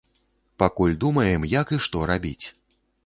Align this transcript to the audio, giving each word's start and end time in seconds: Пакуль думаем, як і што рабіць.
Пакуль 0.61 0.95
думаем, 1.03 1.45
як 1.61 1.77
і 1.77 1.79
што 1.89 2.03
рабіць. 2.13 2.45